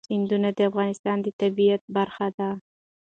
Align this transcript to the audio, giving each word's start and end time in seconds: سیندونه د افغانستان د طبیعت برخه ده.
سیندونه 0.07 0.49
د 0.57 0.59
افغانستان 0.69 1.17
د 1.21 1.27
طبیعت 1.41 1.81
برخه 1.95 2.27
ده. 2.37 2.49